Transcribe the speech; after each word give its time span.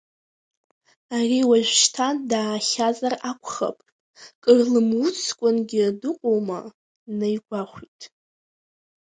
Ари 1.17 1.39
уажәшьҭа 1.49 2.07
даахьазар 2.29 3.13
акәхап, 3.29 3.77
кырлымуцкәангьы 4.43 5.83
дыҟоума, 6.01 6.59
наигәахәит. 7.17 8.01